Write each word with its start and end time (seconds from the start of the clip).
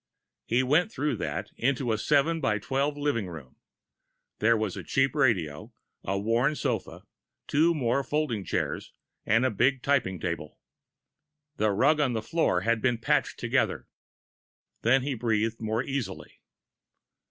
He 0.47 0.63
went 0.63 0.91
through 0.91 1.17
that, 1.17 1.51
into 1.57 1.91
the 1.91 1.97
seven 1.99 2.41
by 2.41 2.57
twelve 2.57 2.97
living 2.97 3.27
room. 3.27 3.57
There 4.39 4.57
was 4.57 4.75
a 4.75 4.83
cheap 4.83 5.13
radio, 5.13 5.73
a 6.03 6.17
worn 6.17 6.55
sofa, 6.55 7.03
two 7.45 7.75
more 7.75 8.03
folding 8.03 8.43
chairs 8.43 8.91
and 9.27 9.45
a 9.45 9.51
big 9.51 9.83
typing 9.83 10.19
table. 10.19 10.57
The 11.57 11.69
rug 11.69 11.99
on 11.99 12.13
the 12.13 12.23
floor 12.23 12.61
had 12.61 12.81
been 12.81 12.97
patched 12.97 13.37
together. 13.39 13.87
Then 14.81 15.03
he 15.03 15.13
breathed 15.13 15.61
more 15.61 15.83
easily. 15.83 16.41